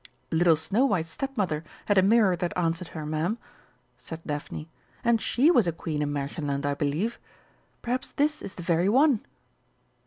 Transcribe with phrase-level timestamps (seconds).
[0.31, 3.37] "Little Snow white's Stepmother had a mirror that answered her, Ma'am,"
[3.97, 4.67] said Daphne,
[5.03, 7.19] "and she was a queen in Märchenland, I believe.
[7.83, 9.23] Perhaps this is the very one!"